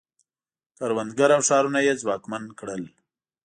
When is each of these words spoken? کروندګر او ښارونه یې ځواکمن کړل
کروندګر 0.77 1.29
او 1.35 1.41
ښارونه 1.47 1.79
یې 1.87 1.93
ځواکمن 2.01 2.43
کړل 2.59 2.83